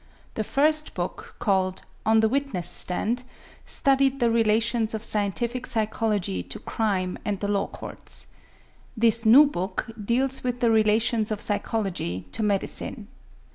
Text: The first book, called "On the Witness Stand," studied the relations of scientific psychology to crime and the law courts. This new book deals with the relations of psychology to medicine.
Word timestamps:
The 0.33 0.43
first 0.43 0.95
book, 0.95 1.35
called 1.37 1.83
"On 2.07 2.21
the 2.21 2.27
Witness 2.27 2.67
Stand," 2.67 3.23
studied 3.65 4.19
the 4.19 4.31
relations 4.31 4.95
of 4.95 5.03
scientific 5.03 5.67
psychology 5.67 6.41
to 6.41 6.57
crime 6.57 7.19
and 7.23 7.39
the 7.39 7.47
law 7.47 7.67
courts. 7.67 8.25
This 8.97 9.27
new 9.27 9.45
book 9.45 9.91
deals 10.03 10.43
with 10.43 10.59
the 10.59 10.71
relations 10.71 11.29
of 11.29 11.39
psychology 11.39 12.25
to 12.31 12.41
medicine. 12.41 13.09